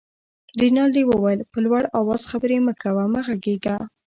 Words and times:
رینالډي 0.61 1.03
وویل: 1.07 1.39
په 1.51 1.57
لوړ 1.65 1.83
آواز 1.99 2.21
خبرې 2.31 2.57
مه 2.65 2.73
کوه، 2.81 3.03
مه 3.13 3.21
غږېږه. 3.27 3.77